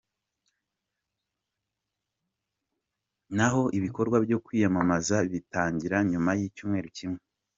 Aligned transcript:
Na 3.35 3.47
ho 3.53 3.61
ibikorwa 3.77 4.17
byo 4.25 4.37
kwiyamamaza 4.45 5.15
bigatangira 5.31 5.97
nyuma 6.11 6.31
y'icyumweru 6.39 6.89
kimwe. 6.97 7.19